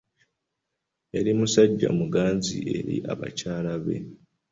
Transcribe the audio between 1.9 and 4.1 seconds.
muganzi eri bakyala be.